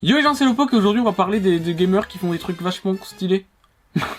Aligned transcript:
Yo 0.00 0.14
les 0.14 0.22
gens 0.22 0.32
c'est 0.32 0.44
Lopo 0.44 0.68
et 0.70 0.76
aujourd'hui 0.76 1.00
on 1.00 1.04
va 1.04 1.12
parler 1.12 1.40
des, 1.40 1.58
des 1.58 1.74
gamers 1.74 2.06
qui 2.06 2.18
font 2.18 2.30
des 2.30 2.38
trucs 2.38 2.62
vachement 2.62 2.94
stylés. 3.02 3.46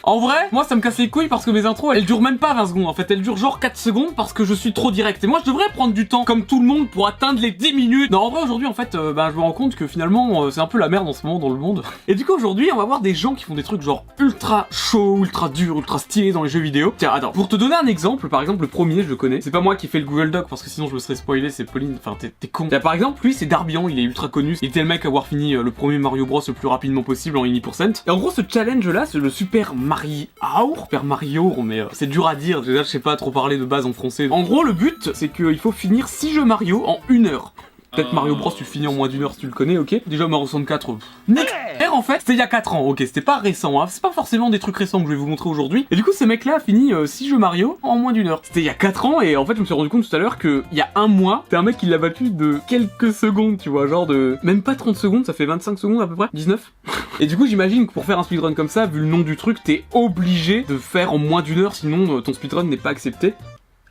En 0.04 0.20
vrai, 0.20 0.50
moi 0.52 0.64
ça 0.64 0.76
me 0.76 0.82
casse 0.82 0.98
les 0.98 1.10
couilles 1.10 1.28
parce 1.28 1.46
que 1.46 1.52
mes 1.52 1.66
intros 1.66 1.96
elles 1.96 2.06
durent 2.06 2.22
même 2.22 2.38
pas 2.38 2.54
20 2.54 2.68
secondes 2.68 2.88
en 2.88 2.94
fait, 2.94 3.10
elles 3.12 3.22
durent 3.22 3.38
genre 3.38 3.60
4 3.60 3.78
secondes 3.78 4.16
parce 4.16 4.34
que 4.34 4.44
je 4.44 4.54
suis 4.54 4.74
trop 4.74 4.92
direct. 4.92 5.24
Et 5.24 5.28
moi 5.28 5.40
je 5.42 5.50
devrais 5.50 5.70
prendre 5.74 5.94
du 5.94 6.08
temps 6.08 6.24
comme 6.24 6.46
tout 6.46 6.60
le 6.60 6.66
monde 6.66 6.90
pour 6.90 7.08
atteindre 7.08 7.40
les 7.40 7.52
10 7.52 7.74
minutes. 7.74 8.12
Non 8.12 8.20
en 8.20 8.30
vrai 8.32 8.42
aujourd'hui 8.44 8.68
en 8.68 8.74
fait, 8.74 8.96
euh, 8.96 9.14
bah, 9.14 9.30
je 9.32 9.38
me 9.38 9.42
rends 9.42 9.52
compte 9.52 9.76
que 9.76 9.88
finalement 9.88 10.44
euh, 10.44 10.52
c'est 10.52 10.62
un 10.62 10.68
peu 10.68 10.78
la 10.78 10.90
merde 10.90 11.08
en 11.08 11.14
ce 11.14 11.26
moment 11.26 11.40
dans 11.40 11.50
le 11.50 11.60
monde. 11.60 11.84
Et 12.08 12.16
du 12.16 12.26
coup 12.26 12.34
aujourd'hui 12.34 12.70
on 12.74 12.78
va 12.78 12.86
voir 12.86 13.02
des 13.02 13.14
gens 13.14 13.36
qui 13.36 13.44
font 13.44 13.56
des 13.56 13.64
trucs 13.64 13.82
genre 13.82 14.06
ultra 14.20 14.68
chaud, 14.72 15.20
ultra 15.20 15.50
dur, 15.50 15.78
ultra 15.78 16.00
stylé 16.00 16.32
dans 16.32 16.44
les 16.44 16.50
jeux 16.50 16.60
vidéo. 16.60 16.94
Tiens 16.98 17.12
attends, 17.14 17.32
pour 17.32 17.48
te 17.48 17.56
donner 17.56 17.76
un 17.76 17.88
exemple, 17.88 18.30
par 18.30 18.42
exemple 18.42 18.62
le 18.62 18.68
premier 18.68 19.04
je 19.04 19.10
le 19.10 19.16
connais, 19.16 19.42
c'est 19.42 19.52
pas 19.52 19.62
moi 19.62 19.76
qui 19.76 19.88
fais 19.88 20.00
le 20.00 20.06
Google 20.06 20.32
Doc 20.32 20.48
parce 20.50 20.64
que 20.64 20.70
sinon 20.70 20.88
je 20.88 20.96
me 20.96 21.00
serais 21.00 21.16
spoilé, 21.16 21.50
c'est 21.50 21.66
Pauline, 21.66 21.98
enfin 22.04 22.18
t'es 22.20 22.48
con. 22.48 22.68
Tiens, 22.70 22.80
par 22.80 22.94
exemple 22.94 23.24
lui 23.24 23.34
c'est 23.34 23.46
Darbian, 23.46 23.88
il 23.88 24.00
est 24.00 24.04
ultra 24.04 24.28
connu, 24.28 24.58
il 24.62 24.70
était 24.70 24.82
le 24.82 24.88
mec 24.88 25.06
à 25.06 25.10
avoir 25.10 25.28
fini 25.28 25.56
euh, 25.56 25.62
le 25.62 25.72
premier 25.72 26.00
Mario 26.00 26.26
Bros 26.26 26.42
le 26.48 26.54
plus 26.54 26.68
rapidement 26.68 27.04
possible 27.04 27.38
en 27.38 27.46
Ini%. 27.46 28.04
Et 28.08 28.10
en 28.10 28.18
gros 28.18 28.32
ce 28.32 28.42
challenge 28.48 28.88
là 28.90 29.06
c'est 29.06 29.20
le 29.20 29.30
Super 29.30 29.59
Mario 29.74 30.28
Super 30.76 31.04
Mario, 31.04 31.54
mais 31.64 31.82
euh, 31.82 31.88
c'est 31.92 32.08
dur 32.08 32.28
à 32.28 32.36
dire, 32.36 32.62
déjà 32.62 32.84
je 32.84 32.88
sais 32.88 33.00
pas 33.00 33.16
trop 33.16 33.32
parler 33.32 33.58
de 33.58 33.66
base 33.66 33.86
en 33.86 33.94
français. 33.94 34.28
En 34.32 34.44
gros 34.44 34.64
le 34.64 34.74
but 34.74 35.12
c'est 35.14 35.30
qu'il 35.30 35.58
faut 35.60 35.72
finir 35.72 36.08
6 36.08 36.34
jeux 36.34 36.46
Mario 36.46 36.84
en 36.86 37.00
une 37.10 37.28
heure. 37.28 37.54
Peut-être 37.92 38.14
Mario 38.14 38.36
Bros 38.36 38.52
tu 38.52 38.64
finis 38.64 38.88
en 38.88 38.94
moins 38.94 39.08
d'une 39.08 39.24
heure 39.24 39.34
si 39.34 39.40
tu 39.40 39.48
le 39.48 39.52
connais, 39.52 39.78
ok 39.78 40.02
Déjà 40.06 40.28
Mario 40.28 40.46
64, 40.46 40.94
pff, 40.96 41.08
next 41.28 41.56
R, 41.80 41.94
en 41.94 42.02
fait, 42.02 42.20
c'était 42.20 42.34
il 42.34 42.40
y 42.40 42.42
a 42.42 42.48
4 42.48 42.76
ans, 42.76 42.82
ok, 42.82 43.00
c'était 43.00 43.22
pas 43.22 43.38
récent, 43.38 43.82
hein. 43.82 43.88
c'est 43.88 44.02
pas 44.02 44.12
forcément 44.12 44.50
des 44.50 44.60
trucs 44.60 44.78
récents 44.78 45.00
que 45.00 45.06
je 45.06 45.12
vais 45.12 45.18
vous 45.18 45.28
montrer 45.28 45.50
aujourd'hui. 45.50 45.88
Et 45.92 45.96
du 45.96 46.04
coup, 46.04 46.12
ce 46.12 46.24
mec-là 46.24 46.58
a 46.58 46.60
fini 46.60 46.92
6 47.06 47.30
jeux 47.30 47.38
Mario 47.38 47.80
en 47.82 47.96
moins 47.96 48.12
d'une 48.12 48.28
heure. 48.28 48.42
C'était 48.44 48.60
il 48.60 48.66
y 48.66 48.70
a 48.70 48.74
4 48.74 49.06
ans, 49.06 49.22
et 49.22 49.36
en 49.36 49.46
fait, 49.46 49.56
je 49.56 49.62
me 49.62 49.66
suis 49.66 49.74
rendu 49.74 49.90
compte 49.90 50.08
tout 50.08 50.16
à 50.16 50.20
l'heure 50.20 50.38
que 50.38 50.64
il 50.72 50.78
y 50.78 50.82
a 50.82 50.90
un 50.96 51.08
mois, 51.08 51.46
t'es 51.50 51.56
un 51.56 51.64
mec 51.64 51.78
qui 51.78 51.86
l'a 51.86 51.98
battu 51.98 52.30
de 52.30 52.60
quelques 52.68 53.14
secondes, 53.14 53.58
tu 53.58 53.70
vois, 53.70 53.88
genre 53.88 54.06
de... 54.06 54.38
Même 54.44 54.62
pas 54.62 54.76
30 54.76 54.96
secondes, 54.96 55.26
ça 55.26 55.34
fait 55.34 55.46
25 55.46 55.80
secondes 55.80 56.02
à 56.02 56.08
peu 56.08 56.16
près 56.16 56.30
19 56.34 56.72
Et 57.22 57.28
du 57.28 57.36
coup, 57.36 57.48
j'imagine 57.48 57.86
que 57.86 57.92
pour 57.92 58.06
faire 58.06 58.18
un 58.18 58.24
speedrun 58.24 58.54
comme 58.54 58.70
ça, 58.70 58.86
vu 58.86 59.00
le 59.00 59.06
nom 59.06 59.20
du 59.20 59.36
truc, 59.36 59.58
t'es 59.64 59.84
obligé 59.94 60.64
de 60.64 60.78
faire 60.78 61.12
en 61.12 61.18
moins 61.18 61.42
d'une 61.42 61.60
heure, 61.60 61.76
sinon 61.76 62.18
euh, 62.18 62.22
ton 62.22 62.34
speedrun 62.34 62.64
n'est 62.64 62.78
pas 62.78 62.92
accepté. 62.92 63.34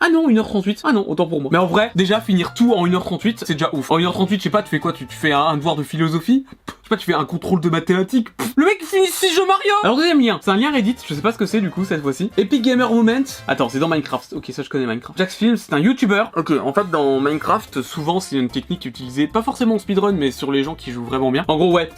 Ah 0.01 0.09
non, 0.11 0.29
1h38. 0.29 0.81
Ah 0.85 0.93
non, 0.93 1.05
autant 1.09 1.27
pour 1.27 1.41
moi. 1.41 1.51
Mais 1.53 1.59
en 1.59 1.67
vrai, 1.67 1.91
déjà 1.95 2.21
finir 2.21 2.55
tout 2.55 2.73
en 2.75 2.87
1h38, 2.87 3.43
c'est 3.45 3.55
déjà 3.55 3.71
ouf. 3.75 3.91
En 3.91 3.99
1h38, 3.99 4.37
je 4.39 4.43
sais 4.43 4.51
pas, 4.51 4.63
tu 4.63 4.69
fais 4.69 4.79
quoi? 4.79 4.93
Tu, 4.93 5.07
tu 5.07 5.17
fais 5.17 5.33
un, 5.33 5.41
un 5.41 5.57
devoir 5.57 5.77
de 5.77 5.83
philosophie? 5.83 6.45
Je 6.69 6.73
sais 6.73 6.89
pas, 6.89 6.97
tu 6.97 7.07
fais 7.07 7.15
un 7.15 7.25
contrôle 7.25 7.61
de 7.61 7.69
mathématiques? 7.69 8.35
Pff, 8.37 8.53
Le 8.57 8.65
mec 8.65 8.83
finit 8.85 9.07
6 9.09 9.35
jeux 9.35 9.47
Mario 9.47 9.73
Alors 9.83 9.97
deuxième 9.97 10.21
lien, 10.21 10.39
c'est 10.41 10.51
un 10.51 10.57
lien 10.57 10.71
Reddit, 10.73 10.97
je 11.07 11.15
sais 11.15 11.21
pas 11.21 11.33
ce 11.33 11.39
que 11.39 11.47
c'est 11.47 11.61
du 11.61 11.71
coup 11.71 11.85
cette 11.85 12.03
fois-ci. 12.03 12.31
Epic 12.37 12.63
Gamer 12.63 12.91
Moment. 12.93 13.25
Attends, 13.47 13.69
c'est 13.69 13.79
dans 13.79 13.89
Minecraft. 13.89 14.35
Ok, 14.35 14.51
ça 14.53 14.63
je 14.63 14.69
connais 14.69 14.87
Minecraft. 14.87 15.19
Jax 15.19 15.35
Film, 15.35 15.57
c'est 15.57 15.73
un 15.73 15.79
YouTuber. 15.81 16.25
Ok, 16.37 16.53
en 16.63 16.73
fait 16.73 16.89
dans 16.91 17.21
Minecraft, 17.21 17.83
souvent 17.83 18.21
c'est 18.21 18.37
une 18.37 18.49
technique 18.49 18.85
utilisée, 18.87 19.27
pas 19.27 19.43
forcément 19.43 19.75
en 19.75 19.79
speedrun, 19.79 20.13
mais 20.13 20.31
sur 20.31 20.53
les 20.53 20.63
gens 20.65 20.75
qui 20.75 20.93
jouent 20.93 21.05
vraiment 21.05 21.31
bien. 21.31 21.45
En 21.49 21.57
gros, 21.57 21.73
ouais, 21.73 21.89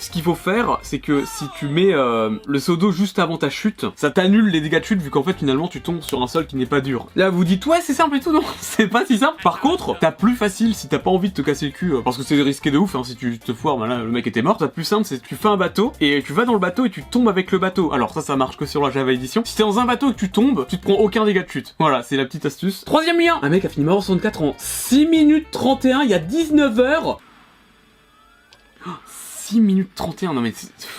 ce 0.00 0.10
qu'il 0.10 0.22
faut 0.22 0.34
faire, 0.34 0.78
c'est 0.82 0.98
que 0.98 1.24
si 1.26 1.44
tu 1.58 1.66
mets 1.66 1.92
euh, 1.92 2.30
le 2.46 2.58
seau 2.58 2.76
d'eau 2.76 2.90
juste 2.90 3.18
avant 3.18 3.36
ta 3.36 3.50
chute, 3.50 3.86
ça 3.96 4.10
t'annule 4.10 4.48
les 4.48 4.60
dégâts 4.60 4.80
de 4.80 4.84
chute 4.84 5.00
vu 5.00 5.10
qu'en 5.10 5.22
fait 5.22 5.34
finalement 5.34 5.68
tu 5.68 5.80
tombes 5.80 6.00
sur 6.00 6.22
un 6.22 6.26
sol 6.26 6.46
qui 6.46 6.56
n'est 6.56 6.66
pas 6.66 6.80
dur. 6.80 7.06
Là 7.16 7.30
vous 7.30 7.44
dites 7.44 7.64
ouais 7.66 7.80
c'est 7.82 7.92
simple 7.92 8.16
et 8.16 8.20
tout, 8.20 8.32
non 8.32 8.42
c'est 8.60 8.88
pas 8.88 9.04
si 9.04 9.18
simple. 9.18 9.42
Par 9.42 9.60
contre, 9.60 9.96
t'as 10.00 10.10
plus 10.10 10.36
facile 10.36 10.74
si 10.74 10.88
t'as 10.88 10.98
pas 10.98 11.10
envie 11.10 11.28
de 11.28 11.34
te 11.34 11.42
casser 11.42 11.66
le 11.66 11.72
cul, 11.72 11.92
euh, 11.92 12.00
parce 12.02 12.16
que 12.16 12.22
c'est 12.22 12.40
risqué 12.40 12.70
de 12.70 12.78
ouf, 12.78 12.94
hein, 12.94 13.04
si 13.04 13.14
tu 13.14 13.38
te 13.38 13.52
foires, 13.52 13.76
bah 13.76 13.86
là 13.86 13.98
le 13.98 14.10
mec 14.10 14.26
était 14.26 14.42
mort. 14.42 14.56
T'as 14.56 14.68
plus 14.68 14.84
simple, 14.84 15.04
c'est 15.04 15.20
tu 15.22 15.36
fais 15.36 15.48
un 15.48 15.58
bateau 15.58 15.92
et 16.00 16.22
tu 16.24 16.32
vas 16.32 16.46
dans 16.46 16.54
le 16.54 16.58
bateau 16.58 16.86
et 16.86 16.90
tu 16.90 17.02
tombes 17.02 17.28
avec 17.28 17.52
le 17.52 17.58
bateau. 17.58 17.92
Alors 17.92 18.12
ça 18.12 18.22
ça 18.22 18.36
marche 18.36 18.56
que 18.56 18.66
sur 18.66 18.82
la 18.82 18.90
Java 18.90 19.12
Edition. 19.12 19.42
Si 19.44 19.56
t'es 19.56 19.62
dans 19.62 19.78
un 19.78 19.84
bateau 19.84 20.10
et 20.10 20.14
que 20.14 20.18
tu 20.18 20.30
tombes, 20.30 20.66
tu 20.68 20.78
te 20.78 20.82
prends 20.82 20.98
aucun 20.98 21.24
dégât 21.24 21.42
de 21.42 21.50
chute. 21.50 21.74
Voilà, 21.78 22.02
c'est 22.02 22.16
la 22.16 22.24
petite 22.24 22.46
astuce. 22.46 22.84
Troisième 22.84 23.20
lien 23.20 23.38
Un 23.42 23.50
mec 23.50 23.64
a 23.64 23.68
fini 23.68 23.84
Mario 23.84 24.00
64 24.00 24.42
en 24.42 24.54
6 24.56 25.06
minutes 25.06 25.48
31, 25.50 26.02
il 26.02 26.10
y 26.10 26.14
a 26.14 26.18
19 26.18 26.78
heures 26.78 27.18
6 29.50 29.60
minutes 29.60 29.90
31, 29.96 30.34
non 30.34 30.42
mais 30.42 30.52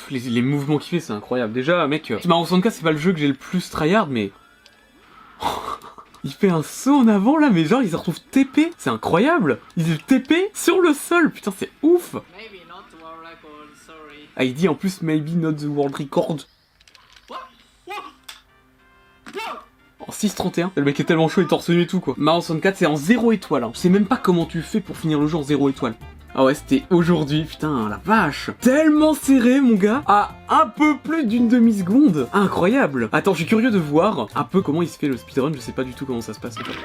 les, 0.09 0.19
les 0.19 0.41
mouvements 0.41 0.77
qu'il 0.77 0.89
fait 0.89 1.05
c'est 1.05 1.13
incroyable. 1.13 1.53
Déjà 1.53 1.88
mec, 1.88 2.11
euh, 2.11 2.19
Mario 2.25 2.44
64 2.44 2.73
c'est 2.73 2.83
pas 2.83 2.91
le 2.91 2.97
jeu 2.97 3.13
que 3.13 3.19
j'ai 3.19 3.30
le 3.30 3.33
plus 3.33 3.69
tryhard 3.69 4.08
mais... 4.08 4.31
Il 6.23 6.31
fait 6.31 6.49
un 6.49 6.61
saut 6.61 6.98
en 6.98 7.08
avant 7.08 7.37
là 7.37 7.49
mais 7.49 7.64
genre 7.65 7.81
il 7.81 7.89
se 7.89 7.95
retrouve 7.95 8.20
TP, 8.20 8.71
c'est 8.77 8.89
incroyable 8.89 9.59
Il 9.77 9.89
est 9.89 10.05
TP 10.05 10.52
sur 10.53 10.81
le 10.81 10.93
sol, 10.93 11.31
putain 11.31 11.52
c'est 11.58 11.71
ouf 11.81 12.14
Maybe 12.14 12.61
not 12.67 12.83
to 12.92 13.03
our 13.03 13.17
record, 13.21 13.70
sorry. 13.87 14.27
Ah 14.36 14.43
il 14.43 14.53
dit 14.53 14.67
en 14.67 14.76
plus 14.76 15.02
maybe 15.02 15.36
not 15.36 15.53
the 15.53 15.64
world 15.64 15.95
record 15.95 16.37
En 19.99 20.11
6.31, 20.11 20.71
le 20.76 20.83
mec 20.83 20.99
est 20.99 21.05
tellement 21.05 21.30
chaud 21.30 21.42
et 21.42 21.47
torse 21.47 21.70
nu 21.70 21.81
et 21.81 21.87
tout 21.87 22.02
quoi. 22.02 22.15
Mario 22.17 22.42
64 22.42 22.76
c'est 22.76 22.86
en 22.86 22.97
0 22.97 23.31
étoile. 23.31 23.64
Hein. 23.64 23.71
Je 23.73 23.80
sais 23.80 23.89
même 23.89 24.05
pas 24.05 24.17
comment 24.17 24.45
tu 24.45 24.61
fais 24.61 24.81
pour 24.81 24.97
finir 24.97 25.20
le 25.20 25.27
jeu 25.27 25.37
en 25.37 25.43
0 25.43 25.70
étoile. 25.70 25.95
Ah 26.33 26.45
ouais, 26.45 26.53
c'était 26.53 26.83
aujourd'hui, 26.89 27.43
putain, 27.43 27.89
la 27.89 27.99
vache 28.05 28.52
Tellement 28.61 29.14
serré, 29.14 29.59
mon 29.59 29.75
gars 29.75 30.02
À 30.08 30.31
un 30.49 30.67
peu 30.67 30.95
plus 30.97 31.25
d'une 31.25 31.49
demi-seconde 31.49 32.30
Incroyable 32.31 33.09
Attends, 33.11 33.33
je 33.33 33.39
suis 33.39 33.47
curieux 33.47 33.69
de 33.69 33.77
voir 33.77 34.27
un 34.33 34.43
peu 34.45 34.61
comment 34.61 34.81
il 34.81 34.87
se 34.87 34.97
fait 34.97 35.09
le 35.09 35.17
speedrun, 35.17 35.52
je 35.53 35.59
sais 35.59 35.73
pas 35.73 35.83
du 35.83 35.93
tout 35.93 36.05
comment 36.05 36.21
ça 36.21 36.33
se 36.33 36.39
passe. 36.39 36.55
en 36.58 36.64
fait. 36.64 36.77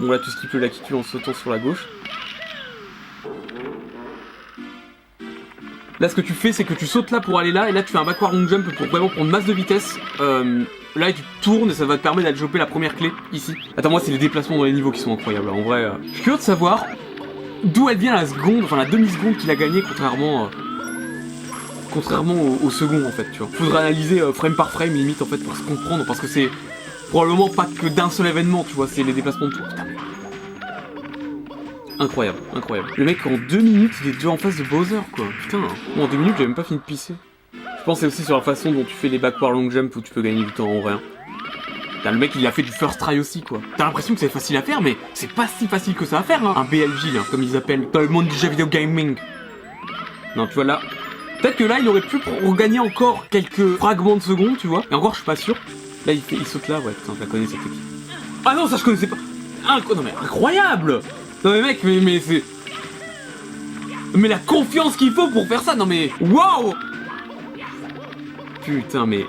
Bon 0.00 0.10
là, 0.10 0.18
tu 0.18 0.30
skippes 0.30 0.52
le 0.54 0.60
Lakitu 0.60 0.94
en 0.94 1.02
sautant 1.02 1.34
sur 1.34 1.50
la 1.50 1.58
gauche. 1.58 1.86
Là, 5.98 6.08
ce 6.08 6.14
que 6.14 6.22
tu 6.22 6.32
fais, 6.32 6.52
c'est 6.52 6.64
que 6.64 6.72
tu 6.72 6.86
sautes 6.86 7.10
là 7.10 7.20
pour 7.20 7.38
aller 7.38 7.52
là, 7.52 7.68
et 7.68 7.72
là, 7.72 7.82
tu 7.82 7.92
fais 7.92 7.98
un 7.98 8.04
backward 8.04 8.32
long 8.32 8.48
jump 8.48 8.74
pour 8.74 8.86
vraiment 8.86 9.10
prendre 9.10 9.30
masse 9.30 9.44
de 9.44 9.52
vitesse. 9.52 9.98
Euh, 10.20 10.64
là, 10.96 11.12
tu 11.12 11.20
tournes 11.42 11.70
et 11.70 11.74
ça 11.74 11.84
va 11.84 11.98
te 11.98 12.02
permettre 12.02 12.32
d'aller 12.32 12.58
la 12.58 12.64
première 12.64 12.96
clé 12.96 13.12
ici. 13.34 13.52
Attends, 13.76 13.90
moi, 13.90 14.00
c'est 14.02 14.10
les 14.10 14.16
déplacements 14.16 14.56
dans 14.56 14.64
les 14.64 14.72
niveaux 14.72 14.90
qui 14.92 15.00
sont 15.00 15.12
incroyables. 15.12 15.50
En 15.50 15.60
vrai, 15.60 15.84
euh, 15.84 15.90
je 16.04 16.14
suis 16.14 16.22
curieux 16.22 16.38
de 16.38 16.42
savoir 16.42 16.86
d'où 17.64 17.88
elle 17.88 17.98
vient 17.98 18.14
la 18.14 18.26
seconde, 18.26 18.64
enfin 18.64 18.76
la 18.76 18.84
demi-seconde 18.84 19.36
qu'il 19.36 19.50
a 19.50 19.56
gagné, 19.56 19.82
contrairement. 19.82 20.44
euh, 20.44 20.48
contrairement 21.92 22.36
au, 22.62 22.70
second, 22.70 23.04
en 23.06 23.10
fait, 23.10 23.26
tu 23.32 23.38
vois. 23.40 23.48
Faudrait 23.52 23.80
analyser 23.80 24.20
euh, 24.20 24.32
frame 24.32 24.54
par 24.54 24.70
frame, 24.70 24.92
limite, 24.92 25.22
en 25.22 25.26
fait, 25.26 25.38
pour 25.38 25.56
se 25.56 25.62
comprendre, 25.62 26.04
parce 26.06 26.20
que 26.20 26.26
c'est 26.26 26.48
probablement 27.10 27.48
pas 27.48 27.66
que 27.66 27.86
d'un 27.86 28.10
seul 28.10 28.26
événement, 28.26 28.64
tu 28.68 28.74
vois, 28.74 28.86
c'est 28.88 29.02
les 29.02 29.12
déplacements 29.12 29.48
de 29.48 29.52
tout. 29.54 29.62
Incroyable, 31.98 32.38
incroyable. 32.54 32.88
Le 32.96 33.04
mec 33.04 33.26
en 33.26 33.36
deux 33.36 33.60
minutes 33.60 33.92
il 34.02 34.08
est 34.08 34.12
déjà 34.14 34.30
en 34.30 34.38
face 34.38 34.56
de 34.56 34.64
Bowser 34.64 35.00
quoi. 35.12 35.26
Putain, 35.42 35.58
moi 35.58 36.06
en 36.06 36.08
deux 36.08 36.16
minutes 36.16 36.32
j'avais 36.38 36.46
même 36.46 36.54
pas 36.54 36.64
fini 36.64 36.78
de 36.78 36.84
pisser. 36.84 37.12
Je 37.52 37.94
c'est 37.94 38.06
aussi 38.06 38.24
sur 38.24 38.36
la 38.36 38.42
façon 38.42 38.72
dont 38.72 38.84
tu 38.84 38.94
fais 38.94 39.08
les 39.08 39.18
backward 39.18 39.52
long 39.52 39.70
jump 39.70 39.94
où 39.96 40.00
tu 40.00 40.10
peux 40.10 40.22
gagner 40.22 40.42
du 40.42 40.52
temps 40.52 40.66
en 40.66 40.80
vrai. 40.80 40.94
hein. 40.94 41.00
Putain, 42.00 42.12
le 42.12 42.18
mec 42.18 42.32
il 42.34 42.46
a 42.46 42.50
fait 42.50 42.62
du 42.62 42.72
first 42.72 42.98
try 42.98 43.20
aussi 43.20 43.42
quoi. 43.42 43.60
T'as 43.76 43.84
l'impression 43.84 44.14
que 44.14 44.20
c'est 44.20 44.30
facile 44.30 44.56
à 44.56 44.62
faire 44.62 44.80
mais 44.80 44.96
c'est 45.12 45.30
pas 45.30 45.46
si 45.46 45.68
facile 45.68 45.92
que 45.94 46.06
ça 46.06 46.20
à 46.20 46.22
faire 46.22 46.42
hein. 46.46 46.54
Un 46.56 46.64
BLJ 46.64 47.12
là, 47.12 47.20
comme 47.30 47.42
ils 47.42 47.54
appellent 47.58 47.88
dans 47.92 48.00
le 48.00 48.08
monde 48.08 48.26
du 48.26 48.34
jeu 48.34 48.48
vidéo 48.48 48.66
gaming. 48.66 49.16
Non 50.34 50.46
tu 50.46 50.54
vois 50.54 50.64
là. 50.64 50.80
Peut-être 51.42 51.56
que 51.56 51.64
là 51.64 51.78
il 51.78 51.86
aurait 51.88 52.00
pu 52.00 52.18
pour 52.18 52.56
gagner 52.56 52.78
encore 52.78 53.26
quelques 53.28 53.76
fragments 53.76 54.16
de 54.16 54.22
secondes 54.22 54.56
tu 54.56 54.66
vois. 54.66 54.82
Et 54.90 54.94
encore 54.94 55.10
je 55.10 55.16
suis 55.16 55.26
pas 55.26 55.36
sûr. 55.36 55.56
Là 56.06 56.14
il, 56.14 56.46
saute 56.46 56.68
là, 56.68 56.80
ouais 56.80 56.92
putain 56.92 57.12
je 57.16 57.20
la 57.20 57.26
connais. 57.26 57.46
Ah 58.46 58.54
non 58.54 58.66
ça 58.66 58.78
je 58.78 58.84
connaissais 58.84 59.06
pas. 59.06 59.18
Non 59.94 60.02
mais 60.02 60.14
incroyable 60.22 61.00
Non 61.44 61.50
mais 61.50 61.60
mec, 61.60 61.80
mais, 61.84 62.00
mais 62.00 62.18
c'est... 62.18 62.42
Mais 64.14 64.28
la 64.28 64.38
confiance 64.38 64.96
qu'il 64.96 65.12
faut 65.12 65.28
pour 65.28 65.46
faire 65.46 65.60
ça, 65.60 65.74
non 65.74 65.84
mais... 65.84 66.10
Waouh 66.18 66.72
Putain 68.64 69.04
mais... 69.04 69.26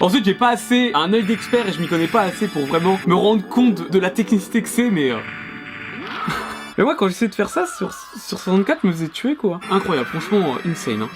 Ensuite 0.00 0.24
j'ai 0.24 0.34
pas 0.34 0.50
assez 0.50 0.92
un 0.94 1.12
œil 1.12 1.24
d'expert 1.24 1.66
et 1.68 1.72
je 1.72 1.80
m'y 1.80 1.88
connais 1.88 2.06
pas 2.06 2.22
assez 2.22 2.46
pour 2.46 2.64
vraiment 2.66 2.98
me 3.06 3.14
rendre 3.14 3.46
compte 3.48 3.90
de 3.90 3.98
la 3.98 4.10
technicité 4.10 4.62
que 4.62 4.68
c'est 4.68 4.90
mais... 4.90 5.10
euh, 5.10 5.18
mais 6.78 6.84
moi 6.84 6.94
quand 6.94 7.08
j'essayais 7.08 7.28
de 7.28 7.34
faire 7.34 7.48
ça 7.50 7.66
sur, 7.66 7.92
sur 7.92 8.38
64 8.38 8.80
je 8.82 8.86
me 8.86 8.92
faisais 8.92 9.08
tuer 9.08 9.34
quoi. 9.34 9.58
Incroyable, 9.70 10.06
franchement 10.08 10.54
euh, 10.64 10.70
insane 10.70 11.02
hein. 11.02 11.08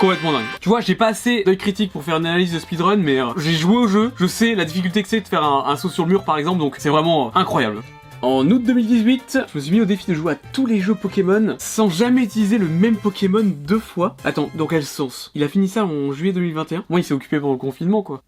Complètement 0.00 0.32
dingue. 0.32 0.44
Tu 0.60 0.68
vois, 0.68 0.80
j'ai 0.80 0.94
pas 0.96 1.06
assez 1.06 1.42
d'œil 1.44 1.56
critique 1.56 1.92
pour 1.92 2.02
faire 2.02 2.16
une 2.16 2.26
analyse 2.26 2.52
de 2.52 2.58
speedrun, 2.58 2.96
mais 2.96 3.20
euh, 3.20 3.26
j'ai 3.36 3.52
joué 3.52 3.76
au 3.76 3.86
jeu, 3.86 4.12
je 4.16 4.26
sais 4.26 4.54
la 4.54 4.64
difficulté 4.64 5.02
que 5.02 5.08
c'est 5.08 5.20
de 5.20 5.28
faire 5.28 5.44
un, 5.44 5.64
un 5.66 5.76
saut 5.76 5.88
sur 5.88 6.04
le 6.04 6.10
mur 6.10 6.24
par 6.24 6.38
exemple, 6.38 6.58
donc 6.58 6.76
c'est 6.78 6.88
vraiment 6.88 7.36
incroyable. 7.36 7.82
En 8.20 8.50
août 8.50 8.64
2018, 8.64 9.38
je 9.52 9.58
me 9.58 9.62
suis 9.62 9.72
mis 9.72 9.80
au 9.80 9.84
défi 9.84 10.10
de 10.10 10.14
jouer 10.14 10.32
à 10.32 10.38
tous 10.52 10.66
les 10.66 10.80
jeux 10.80 10.96
Pokémon 10.96 11.54
sans 11.58 11.88
jamais 11.88 12.24
utiliser 12.24 12.58
le 12.58 12.66
même 12.66 12.96
Pokémon 12.96 13.44
deux 13.44 13.78
fois. 13.78 14.16
Attends, 14.24 14.50
dans 14.56 14.66
quel 14.66 14.84
sens? 14.84 15.30
Il 15.36 15.44
a 15.44 15.48
fini 15.48 15.68
ça 15.68 15.84
en 15.84 16.10
juillet 16.10 16.32
2021 16.32 16.84
Moi, 16.88 16.98
il 16.98 17.04
s'est 17.04 17.14
occupé 17.14 17.38
pendant 17.38 17.52
le 17.52 17.58
confinement, 17.60 18.02
quoi. 18.02 18.24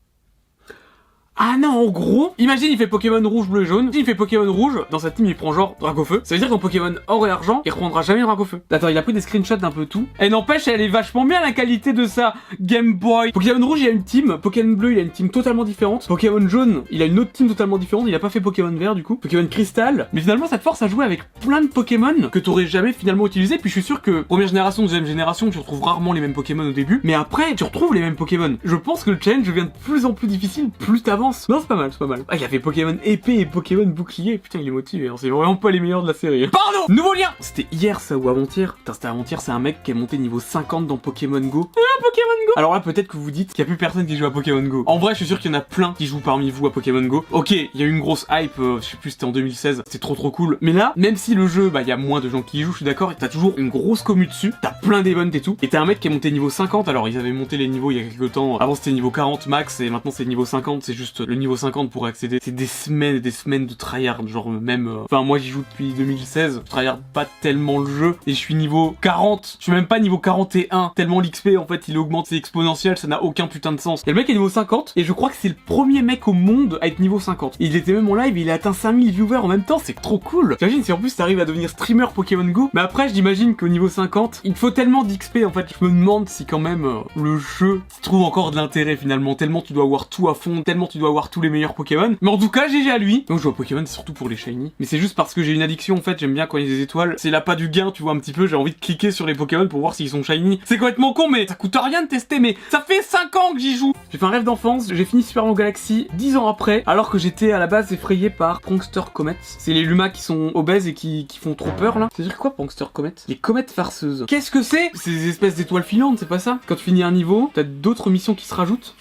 Ah 1.43 1.57
non, 1.59 1.71
en 1.71 1.87
gros, 1.87 2.35
imagine 2.37 2.69
il 2.71 2.77
fait 2.77 2.87
Pokémon 2.87 3.27
rouge, 3.27 3.49
bleu, 3.49 3.65
jaune. 3.65 3.91
Il 3.95 4.05
fait 4.05 4.15
Pokémon 4.15 4.53
rouge, 4.53 4.75
dans 4.91 4.99
sa 4.99 5.11
team 5.11 5.25
il 5.25 5.35
prend 5.35 5.55
genre 5.55 5.75
Dracofeu. 5.81 6.21
Ça 6.23 6.35
veut 6.35 6.39
dire 6.39 6.51
qu'en 6.51 6.59
Pokémon 6.59 6.93
or 7.07 7.27
et 7.27 7.31
argent, 7.31 7.63
il 7.65 7.73
reprendra 7.73 8.03
jamais 8.03 8.21
Dracofeu. 8.21 8.61
Attends, 8.71 8.89
il 8.89 8.99
a 8.99 9.03
pris 9.03 9.15
des 9.15 9.23
screenshots 9.23 9.57
d'un 9.57 9.71
peu 9.71 9.87
tout. 9.87 10.07
Et 10.21 10.29
n'empêche, 10.29 10.69
elle 10.69 10.83
est 10.83 10.89
vachement 10.89 11.25
bien 11.25 11.41
la 11.41 11.53
qualité 11.53 11.95
de 11.95 12.05
sa 12.05 12.35
Game 12.61 12.93
Boy. 12.93 13.33
Pokémon 13.33 13.67
rouge, 13.67 13.81
il 13.81 13.89
a 13.89 13.91
une 13.91 14.05
team. 14.05 14.37
Pokémon 14.43 14.75
bleu, 14.75 14.93
il 14.93 14.99
a 14.99 15.01
une 15.01 15.09
team 15.09 15.31
totalement 15.31 15.65
différente. 15.65 16.07
Pokémon 16.09 16.47
jaune, 16.47 16.83
il 16.91 17.01
a 17.01 17.07
une 17.07 17.19
autre 17.19 17.33
team 17.33 17.49
totalement 17.49 17.79
différente. 17.79 18.05
Il 18.07 18.15
a 18.15 18.19
pas 18.19 18.29
fait 18.29 18.43
Pokémon 18.43 18.77
vert 18.77 18.95
du 18.95 19.03
coup. 19.03 19.17
Pokémon 19.17 19.47
cristal. 19.47 20.09
Mais 20.13 20.21
finalement, 20.21 20.47
ça 20.47 20.59
te 20.59 20.63
force 20.63 20.83
à 20.83 20.89
jouer 20.89 21.07
avec 21.07 21.23
plein 21.41 21.63
de 21.63 21.69
Pokémon 21.69 22.29
que 22.31 22.39
t'aurais 22.39 22.67
jamais 22.67 22.93
finalement 22.93 23.27
utilisé. 23.27 23.57
Puis 23.57 23.71
je 23.71 23.77
suis 23.77 23.83
sûr 23.83 24.03
que 24.03 24.21
première 24.21 24.49
génération, 24.49 24.83
deuxième 24.83 25.07
génération, 25.07 25.49
tu 25.49 25.57
retrouves 25.57 25.83
rarement 25.83 26.13
les 26.13 26.21
mêmes 26.21 26.35
Pokémon 26.35 26.69
au 26.69 26.73
début. 26.73 27.01
Mais 27.03 27.15
après, 27.15 27.55
tu 27.55 27.65
retrouves 27.65 27.95
les 27.95 28.01
mêmes 28.01 28.17
Pokémon. 28.17 28.59
Je 28.63 28.77
pense 28.77 29.05
que 29.05 29.11
le 29.11 29.19
challenge 29.19 29.47
devient 29.47 29.63
de 29.63 29.85
plus 29.85 30.05
en 30.05 30.13
plus 30.13 30.27
difficile 30.27 30.69
plus 30.79 31.03
t'avances. 31.03 31.30
Non, 31.49 31.59
c'est 31.61 31.69
pas 31.69 31.77
mal, 31.77 31.91
c'est 31.93 31.99
pas 31.99 32.07
mal. 32.07 32.25
Ah, 32.29 32.37
il 32.37 32.43
y 32.43 32.45
avait 32.45 32.59
Pokémon 32.61 32.97
épée 33.05 33.39
et 33.41 33.47
Pokémon 33.47 33.87
bouclier. 33.87 34.39
Putain, 34.39 34.59
il 34.61 34.69
est 34.69 34.73
motivé. 34.73 35.09
hein. 35.09 35.15
C'est 35.17 35.31
vraiment 35.31 35.57
pas 35.57 35.71
les 35.71 35.81
meilleurs 35.81 36.03
de 36.03 36.09
la 36.09 36.15
série. 36.15 36.47
Pardon 36.49 36.79
Nouveau 36.89 37.15
lien 37.15 37.29
C'était 37.41 37.67
hier 37.73 38.01
ça 38.01 38.17
ou 38.17 38.29
avant-hier 38.29 38.75
Putain, 38.75 38.93
c'était 38.95 39.07
avant-hier, 39.09 39.41
c'est 39.41 39.53
un 39.53 39.59
mec 39.59 39.83
qui 39.83 39.91
est 39.91 39.95
monté 39.95 40.19
niveau 40.19 40.41
50 40.41 40.87
dans 40.87 40.97
Pokémon 40.97 41.41
Go. 41.41 41.71
Ah, 41.77 41.81
Pokémon 42.03 42.47
Go 42.47 42.53
Alors 42.57 42.75
là, 42.75 42.81
peut-être 42.81 43.09
que 43.09 43.17
vous 43.17 43.31
dites 43.31 43.51
qu'il 43.53 43.61
y 43.61 43.63
a 43.63 43.67
plus 43.67 43.77
personne 43.77 44.07
qui 44.07 44.17
joue 44.17 44.27
à 44.27 44.33
Pokémon 44.33 44.63
Go. 44.63 44.85
En 44.87 44.99
vrai, 44.99 45.13
je 45.13 45.19
suis 45.19 45.27
sûr 45.27 45.39
qu'il 45.39 45.51
y 45.51 45.55
en 45.55 45.59
a 45.59 45.63
plein 45.63 45.95
qui 45.97 46.07
jouent 46.07 46.21
parmi 46.21 46.51
vous 46.51 46.67
à 46.67 46.73
Pokémon 46.73 47.03
Go. 47.03 47.25
Ok, 47.33 47.51
il 47.51 47.69
y 47.75 47.83
a 47.83 47.87
eu 47.87 47.91
une 47.91 48.01
grosse 48.01 48.27
hype, 48.31 48.59
euh, 48.59 48.81
je 48.81 48.87
sais 48.87 48.97
plus, 48.97 49.11
c'était 49.11 49.25
en 49.25 49.31
2016. 49.33 49.83
C'est 49.87 49.99
trop 50.01 50.15
trop 50.15 50.31
cool. 50.31 50.59
Mais 50.61 50.73
là, 50.73 50.93
même 50.97 51.17
si 51.17 51.35
le 51.35 51.47
jeu, 51.47 51.69
bah, 51.71 51.83
il 51.83 51.89
y 51.89 51.93
a 51.93 51.97
moins 51.97 52.21
de 52.21 52.29
gens 52.29 52.43
qui 52.43 52.61
y 52.61 52.63
jouent, 52.63 52.73
je 52.73 52.79
suis 52.79 52.85
d'accord, 52.87 53.15
t'as 53.17 53.29
toujours 53.29 53.55
une 53.57 53.69
grosse 53.69 54.03
commu 54.03 54.27
dessus. 54.27 54.53
T'as 54.63 54.71
plein 54.73 55.03
d'events 55.03 55.31
et 55.33 55.41
tout. 55.41 55.57
Et 55.63 55.69
t'as 55.69 55.81
un 55.81 55.87
mec 55.87 56.01
qui 56.01 56.09
est 56.09 56.11
monté 56.11 56.31
niveau 56.31 56.51
50. 56.51 56.89
Alors, 56.89 57.09
ils 57.09 57.19
avaient 57.19 57.33
monté 57.33 57.57
les 57.57 57.69
niveaux 57.69 57.91
il 57.91 57.99
y 57.99 58.01
a 58.01 58.03
quelques 58.05 58.33
temps. 58.33 58.57
Avant, 58.59 58.75
c'était 58.75 58.93
niveau 58.93 59.11
40 59.11 59.47
max 59.47 59.81
et 59.81 59.91
maintenant 59.91 60.11
c'est 60.11 60.25
niveau 60.25 60.45
50. 60.45 60.83
C'est 60.83 60.95
juste 60.95 61.10
le 61.19 61.35
niveau 61.35 61.57
50 61.57 61.91
pour 61.91 62.07
accéder. 62.07 62.39
C'est 62.41 62.55
des 62.55 62.67
semaines 62.67 63.17
et 63.17 63.21
des 63.21 63.33
semaines 63.33 63.67
de 63.67 63.75
tryhard. 63.75 64.27
Genre, 64.29 64.49
même. 64.51 64.87
euh, 64.87 65.03
Enfin, 65.11 65.25
moi, 65.25 65.39
j'y 65.39 65.49
joue 65.49 65.65
depuis 65.71 65.93
2016. 65.93 66.63
Je 66.65 66.71
tryhard 66.71 66.99
pas 67.13 67.27
tellement 67.41 67.79
le 67.79 67.87
jeu. 67.87 68.17
Et 68.27 68.31
je 68.33 68.37
suis 68.39 68.55
niveau 68.55 68.95
40. 69.01 69.57
Je 69.59 69.65
suis 69.65 69.73
même 69.73 69.87
pas 69.87 69.99
niveau 69.99 70.19
41. 70.19 70.93
Tellement 70.95 71.21
l'XP, 71.21 71.51
en 71.59 71.67
fait, 71.67 71.89
il 71.89 71.99
augmente. 71.99 72.27
C'est 72.29 72.37
exponentiel. 72.37 72.97
Ça 72.97 73.09
n'a 73.09 73.23
aucun 73.23 73.47
putain 73.49 73.73
de 73.73 73.81
sens. 73.81 74.03
Et 74.07 74.11
le 74.11 74.17
mec 74.17 74.31
est 74.31 74.35
niveau 74.35 74.49
50. 74.49 74.93
Et 74.97 75.05
je 75.05 75.13
crois 75.13 75.31
que 75.31 75.37
c'est 75.39 75.49
le 75.49 75.57
premier 75.67 76.03
mec 76.03 76.29
au 76.29 76.33
monde 76.33 76.79
à 76.81 76.87
être 76.87 77.01
niveau 77.01 77.19
50. 77.19 77.57
Il 77.59 77.75
était 77.77 77.93
même 77.93 78.09
en 78.09 78.15
live. 78.15 78.37
Il 78.39 78.51
a 78.51 78.55
atteint 78.55 78.73
5000 78.73 79.11
viewers 79.11 79.39
en 79.39 79.49
même 79.49 79.65
temps. 79.65 79.81
C'est 79.83 79.95
trop 80.01 80.19
cool. 80.19 80.57
J'imagine 80.61 80.85
si 80.85 80.93
en 80.93 80.99
plus 80.99 81.15
t'arrives 81.17 81.41
à 81.41 81.45
devenir 81.45 81.71
streamer 81.71 82.07
Pokémon 82.15 82.45
Go. 82.45 82.71
Mais 82.75 82.81
après, 82.81 83.09
j'imagine 83.09 83.57
qu'au 83.57 83.69
niveau 83.69 83.89
50, 83.89 84.43
il 84.45 84.55
faut 84.55 84.71
tellement 84.71 85.03
d'XP. 85.05 85.39
En 85.47 85.51
fait, 85.51 85.67
je 85.79 85.85
me 85.85 85.91
demande 85.91 86.29
si 86.29 86.47
quand 86.47 86.59
même 86.59 86.85
euh, 86.85 87.01
le 87.17 87.39
jeu 87.39 87.81
trouve 88.03 88.23
encore 88.23 88.51
de 88.51 88.57
l'intérêt 88.57 88.97
finalement. 88.97 89.35
Tellement 89.35 89.63
tu 89.63 89.73
dois 89.73 89.85
avoir 89.85 90.09
tout 90.09 90.29
à 90.29 90.35
fond. 90.35 90.63
Tellement 90.63 90.87
tu 90.87 90.99
dois 91.01 91.09
avoir 91.09 91.31
tous 91.31 91.41
les 91.41 91.51
meilleurs 91.51 91.75
Pokémon. 91.75 92.17
Mais 92.21 92.31
en 92.31 92.39
tout 92.39 92.51
cas, 92.51 92.69
GG 92.69 92.91
à 92.91 92.99
lui. 92.99 93.25
Donc 93.29 93.39
je 93.39 93.43
joue 93.43 93.51
à 93.51 93.55
Pokémon, 93.55 93.83
c'est 93.85 93.95
surtout 93.95 94.13
pour 94.13 94.29
les 94.29 94.37
shiny. 94.37 94.73
Mais 94.79 94.87
c'est 94.87 94.99
juste 94.99 95.17
parce 95.17 95.35
que 95.35 95.43
j'ai 95.43 95.53
une 95.53 95.63
addiction 95.63 95.97
en 95.97 96.03
fait. 96.03 96.19
J'aime 96.19 96.35
bien 96.35 96.47
quand 96.47 96.59
il 96.59 96.65
y 96.65 96.67
a 96.67 96.71
des 96.71 96.83
étoiles. 96.83 97.15
C'est 97.19 97.31
pas 97.45 97.57
du 97.57 97.69
gain, 97.69 97.91
tu 97.91 98.03
vois 98.03 98.13
un 98.13 98.19
petit 98.19 98.33
peu. 98.33 98.47
J'ai 98.47 98.57
envie 98.57 98.73
de 98.73 98.79
cliquer 98.79 99.11
sur 99.11 99.27
les 99.27 99.35
Pokémon 99.35 99.67
pour 99.67 99.81
voir 99.81 99.95
s'ils 99.95 100.11
sont 100.11 100.23
shiny. 100.23 100.61
C'est 100.65 100.77
complètement 100.77 101.13
con, 101.13 101.29
mais 101.29 101.47
ça 101.47 101.55
coûte 101.55 101.77
rien 101.83 102.03
de 102.03 102.09
tester. 102.09 102.39
Mais 102.39 102.57
ça 102.69 102.85
fait 102.87 103.03
5 103.03 103.35
ans 103.37 103.55
que 103.55 103.61
j'y 103.61 103.77
joue. 103.77 103.93
J'ai 104.13 104.19
fait 104.19 104.27
un 104.27 104.31
rêve 104.31 104.45
d'enfance. 104.45 104.89
J'ai 104.93 105.05
fini 105.05 105.23
Super 105.23 105.53
Galaxy 105.55 106.09
10 106.15 106.37
ans 106.37 106.49
après. 106.49 106.83
Alors 106.87 107.11
que 107.11 107.19
j'étais 107.19 107.53
à 107.53 107.59
la 107.59 107.67
base 107.67 107.93
effrayé 107.93 108.31
par 108.31 108.61
Prankster 108.61 109.03
Comet. 109.13 109.37
C'est 109.43 109.73
les 109.73 109.83
Lumas 109.83 110.11
qui 110.11 110.23
sont 110.23 110.51
obèses 110.55 110.87
et 110.87 110.95
qui, 110.95 111.27
font 111.41 111.55
trop 111.55 111.71
peur 111.71 111.99
là. 111.99 112.09
C'est 112.15 112.23
dire 112.23 112.37
quoi 112.37 112.51
Prankster 112.55 112.87
Comet? 112.93 113.15
Les 113.29 113.37
comètes 113.37 113.71
farceuses. 113.71 114.27
Qu'est-ce 114.29 114.51
que 114.51 114.63
c'est 114.63 114.91
des 115.07 115.29
espèces 115.29 115.55
d'étoiles 115.55 115.83
filantes, 115.83 116.19
c'est 116.19 116.29
pas 116.29 116.39
ça? 116.39 116.59
Quand 116.67 116.77
tu 116.77 116.85
finis 116.85 117.03
un 117.03 117.13
niveau, 117.13 117.51
t'as 117.55 117.63
d'autres 117.63 118.11
missions 118.11 118.35
qui 118.35 118.47
se 118.47 118.55
rajoutent? 118.55 118.95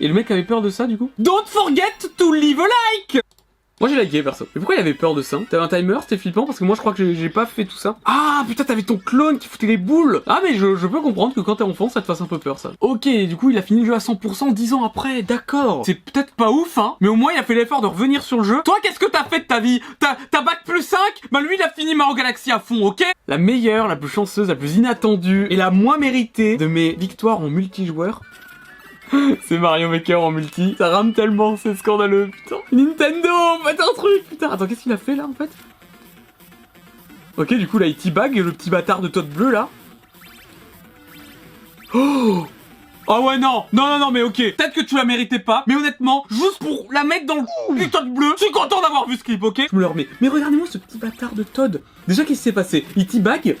Et 0.00 0.08
le 0.08 0.14
mec 0.14 0.30
avait 0.30 0.44
peur 0.44 0.60
de 0.62 0.70
ça 0.70 0.86
du 0.86 0.96
coup 0.98 1.10
Don't 1.18 1.46
forget 1.46 1.82
to 2.16 2.32
leave 2.32 2.60
a 2.60 2.64
like 2.64 3.22
moi 3.80 3.90
j'ai 3.90 4.00
liké 4.02 4.22
perso. 4.22 4.46
Mais 4.54 4.60
pourquoi 4.60 4.76
il 4.76 4.78
avait 4.78 4.94
peur 4.94 5.14
de 5.16 5.20
ça 5.20 5.36
T'avais 5.50 5.62
un 5.64 5.68
timer, 5.68 5.98
c'était 6.00 6.16
flippant 6.16 6.46
parce 6.46 6.60
que 6.60 6.64
moi 6.64 6.76
je 6.76 6.80
crois 6.80 6.92
que 6.92 7.12
j'ai- 7.12 7.28
pas 7.28 7.44
fait 7.44 7.64
tout 7.64 7.76
ça. 7.76 7.96
Ah 8.04 8.44
putain 8.46 8.62
t'avais 8.62 8.82
ton 8.84 8.98
clone 8.98 9.40
qui 9.40 9.48
foutait 9.48 9.66
les 9.66 9.76
boules 9.76 10.22
Ah 10.28 10.40
mais 10.44 10.54
je, 10.54 10.76
je 10.76 10.86
peux 10.86 11.00
comprendre 11.00 11.34
que 11.34 11.40
quand 11.40 11.56
t'es 11.56 11.64
enfant 11.64 11.88
ça 11.88 12.00
te 12.00 12.06
fasse 12.06 12.20
un 12.20 12.26
peu 12.26 12.38
peur 12.38 12.60
ça. 12.60 12.70
Ok 12.80 13.08
du 13.08 13.36
coup 13.36 13.50
il 13.50 13.58
a 13.58 13.62
fini 13.62 13.80
le 13.80 13.86
jeu 13.86 13.94
à 13.94 13.98
100% 13.98 14.54
10 14.54 14.74
ans 14.74 14.84
après, 14.84 15.22
d'accord. 15.22 15.82
C'est 15.84 15.96
peut-être 15.96 16.34
pas 16.34 16.52
ouf 16.52 16.78
hein, 16.78 16.94
mais 17.00 17.08
au 17.08 17.16
moins 17.16 17.32
il 17.32 17.38
a 17.38 17.42
fait 17.42 17.56
l'effort 17.56 17.80
de 17.80 17.88
revenir 17.88 18.22
sur 18.22 18.38
le 18.38 18.44
jeu. 18.44 18.62
Toi 18.64 18.76
qu'est-ce 18.80 19.00
que 19.00 19.10
t'as 19.10 19.24
fait 19.24 19.40
de 19.40 19.44
ta 19.46 19.58
vie 19.58 19.80
T'as 19.98 20.16
t'as 20.30 20.42
bac 20.42 20.60
plus 20.64 20.82
5 20.82 20.98
Bah 21.32 21.40
lui 21.40 21.56
il 21.56 21.62
a 21.62 21.68
fini 21.68 21.96
Mario 21.96 22.14
Galaxy 22.14 22.52
à 22.52 22.60
fond, 22.60 22.86
ok 22.86 23.02
La 23.26 23.38
meilleure, 23.38 23.88
la 23.88 23.96
plus 23.96 24.08
chanceuse, 24.08 24.48
la 24.48 24.54
plus 24.54 24.76
inattendue 24.76 25.48
et 25.50 25.56
la 25.56 25.72
moins 25.72 25.98
méritée 25.98 26.56
de 26.56 26.66
mes 26.68 26.92
victoires 26.92 27.40
en 27.40 27.48
multijoueur 27.50 28.20
c'est 29.46 29.58
Mario 29.58 29.88
Maker 29.88 30.22
en 30.22 30.30
multi. 30.30 30.74
Ça 30.78 30.88
rame 30.88 31.12
tellement, 31.12 31.56
c'est 31.56 31.74
scandaleux, 31.74 32.28
putain. 32.28 32.56
Nintendo, 32.72 33.28
faites 33.64 33.80
un 33.80 33.94
truc, 33.94 34.28
putain. 34.28 34.50
Attends, 34.50 34.66
qu'est-ce 34.66 34.82
qu'il 34.82 34.92
a 34.92 34.96
fait 34.96 35.16
là 35.16 35.26
en 35.26 35.34
fait? 35.34 35.50
Ok, 37.36 37.52
du 37.54 37.66
coup 37.66 37.78
là 37.78 37.86
il 37.86 37.96
teabag 37.96 38.36
le 38.36 38.52
petit 38.52 38.70
bâtard 38.70 39.00
de 39.00 39.08
Todd 39.08 39.28
bleu 39.28 39.50
là. 39.50 39.68
Oh! 41.92 42.46
Ah 43.06 43.20
ouais 43.20 43.38
non. 43.38 43.64
Non 43.72 43.86
non 43.88 43.98
non 43.98 44.10
mais 44.10 44.22
ok. 44.22 44.36
Peut-être 44.36 44.72
que 44.72 44.80
tu 44.80 44.94
la 44.94 45.04
méritais 45.04 45.38
pas 45.38 45.62
Mais 45.66 45.74
honnêtement 45.74 46.24
Juste 46.30 46.58
pour 46.58 46.86
la 46.90 47.04
mettre 47.04 47.26
dans 47.26 47.34
le 47.34 47.76
putain 47.76 48.02
bleu 48.02 48.32
Je 48.38 48.44
suis 48.44 48.52
content 48.52 48.80
d'avoir 48.80 49.06
vu 49.06 49.16
ce 49.16 49.24
clip 49.24 49.42
ok? 49.42 49.66
Je 49.70 49.76
me 49.76 49.80
le 49.80 49.86
remets. 49.86 50.08
Mais 50.20 50.28
regardez-moi 50.28 50.66
ce 50.70 50.78
petit 50.78 50.96
bâtard 50.96 51.34
de 51.34 51.42
Todd. 51.42 51.82
Déjà 52.08 52.22
qu'est-ce 52.22 52.38
qui 52.38 52.44
s'est 52.44 52.52
passé? 52.52 52.86
Il 52.96 53.06
teabag 53.06 53.56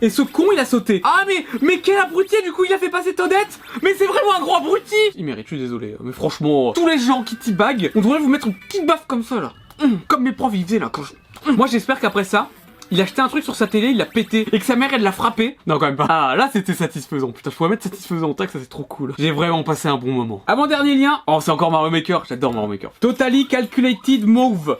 et 0.00 0.10
ce 0.10 0.22
con 0.22 0.44
il 0.52 0.58
a 0.58 0.64
sauté 0.64 1.00
Ah 1.04 1.24
mais 1.26 1.44
mais 1.60 1.80
quel 1.80 1.96
abruti 1.98 2.36
du 2.44 2.52
coup 2.52 2.64
il 2.64 2.72
a 2.72 2.78
fait 2.78 2.90
passer 2.90 3.14
Toadette 3.14 3.60
Mais 3.82 3.94
c'est 3.94 4.06
vraiment 4.06 4.34
un 4.36 4.40
gros 4.40 4.56
abruti 4.56 4.94
Il 5.16 5.24
mérite, 5.24 5.44
je 5.46 5.54
suis 5.54 5.58
désolé 5.62 5.96
Mais 6.00 6.12
franchement 6.12 6.72
Tous 6.72 6.86
les 6.86 6.98
gens 6.98 7.22
qui 7.22 7.36
teabag 7.36 7.90
On 7.94 8.00
devrait 8.00 8.18
vous 8.18 8.28
mettre 8.28 8.46
une 8.46 8.54
petite 8.54 8.86
baffe 8.86 9.06
comme 9.06 9.22
ça 9.22 9.40
là 9.40 9.52
Hum, 9.82 10.00
Comme 10.08 10.22
mes 10.24 10.32
profs 10.32 10.54
ils 10.54 10.64
faisaient 10.64 10.78
là 10.78 10.88
quand 10.92 11.02
je... 11.02 11.12
Hum. 11.48 11.56
Moi 11.56 11.66
j'espère 11.66 12.00
qu'après 12.00 12.24
ça 12.24 12.48
il 12.90 13.00
a 13.00 13.04
acheté 13.04 13.20
un 13.20 13.28
truc 13.28 13.44
sur 13.44 13.54
sa 13.54 13.66
télé, 13.66 13.88
il 13.88 13.98
l'a 13.98 14.06
pété, 14.06 14.46
et 14.50 14.58
que 14.58 14.64
sa 14.64 14.74
mère 14.74 14.88
elle 14.94 15.02
l'a 15.02 15.12
frappé. 15.12 15.58
Non, 15.66 15.78
quand 15.78 15.84
même 15.84 15.96
pas. 15.96 16.06
Ah, 16.08 16.34
là 16.36 16.48
c'était 16.50 16.72
satisfaisant. 16.72 17.32
Putain, 17.32 17.50
je 17.50 17.54
pourrais 17.56 17.68
mettre 17.68 17.82
satisfaisant 17.82 18.30
en 18.30 18.32
tag, 18.34 18.48
ça 18.48 18.58
c'est 18.58 18.68
trop 18.70 18.84
cool. 18.84 19.12
J'ai 19.18 19.30
vraiment 19.30 19.62
passé 19.62 19.88
un 19.88 19.98
bon 19.98 20.10
moment. 20.10 20.42
Avant 20.46 20.66
dernier 20.66 20.94
lien. 20.94 21.20
Oh, 21.26 21.38
c'est 21.42 21.50
encore 21.50 21.70
Mario 21.70 21.90
Maker. 21.90 22.24
J'adore 22.26 22.54
Mario 22.54 22.68
Maker. 22.70 22.90
Totally 22.98 23.46
Calculated 23.46 24.26
Move. 24.26 24.78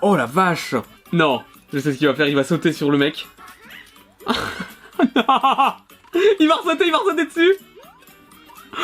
Oh 0.00 0.14
la 0.14 0.26
vache. 0.26 0.76
Non, 1.12 1.40
je 1.72 1.80
sais 1.80 1.92
ce 1.92 1.98
qu'il 1.98 2.06
va 2.06 2.14
faire. 2.14 2.28
Il 2.28 2.36
va 2.36 2.44
sauter 2.44 2.72
sur 2.72 2.90
le 2.92 2.98
mec. 2.98 3.26
Il 6.40 6.48
va 6.48 6.56
sauter, 6.64 6.86
il 6.86 6.92
va 6.92 6.98
sauter 6.98 7.24
dessus. 7.26 7.54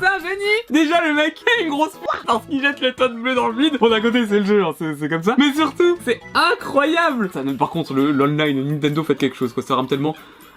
c'est 0.00 0.06
un 0.06 0.18
génie 0.18 0.60
Déjà 0.70 1.06
le 1.06 1.14
mec 1.14 1.42
a 1.58 1.62
une 1.62 1.68
grosse 1.70 1.92
poire 1.96 2.22
parce 2.26 2.46
qu'il 2.46 2.60
jette 2.60 2.80
les 2.80 2.94
tonnes 2.94 3.20
bleues 3.22 3.34
dans 3.34 3.48
le 3.48 3.56
vide. 3.56 3.78
Bon 3.78 3.88
d'un 3.88 4.00
côté 4.00 4.26
c'est 4.26 4.40
le 4.40 4.44
jeu, 4.46 4.62
hein, 4.64 4.74
c'est 4.78 5.08
comme 5.08 5.22
ça. 5.22 5.34
Mais 5.38 5.52
surtout, 5.52 5.98
c'est 6.04 6.20
incroyable 6.34 7.30
Par 7.58 7.70
contre, 7.70 7.94
le- 7.94 8.12
l'online 8.12 8.66
Nintendo 8.66 9.02
fait 9.04 9.14
quelque 9.14 9.36
chose, 9.36 9.52
quoi. 9.52 9.62
Ça 9.62 9.74
rame 9.76 9.86
tellement 9.88 10.14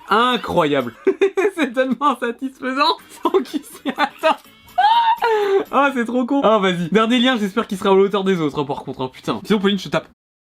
incroyable. 0.10 0.94
c'est 1.56 1.74
tellement 1.74 2.18
satisfaisant 2.20 2.98
sans 3.24 3.42
qu'il 3.42 3.64
s'y 3.64 3.90
attend. 3.90 4.38
Ah 5.72 5.92
c'est 5.94 6.06
trop 6.06 6.26
con 6.26 6.42
Ah 6.44 6.58
vas-y 6.60 6.90
Dernier 6.90 7.20
lien 7.20 7.38
j'espère 7.38 7.66
qu'il 7.68 7.78
sera 7.78 7.92
à 7.92 7.94
la 7.94 8.02
hauteur 8.02 8.24
des 8.26 8.42
autres 8.42 8.60
hein, 8.62 8.66
par 8.66 8.84
contre 8.84 9.02
hein, 9.02 9.10
putain 9.14 9.40
Sinon 9.46 9.60
Pauline 9.60 9.80
je 9.80 9.88
tape 9.88 10.08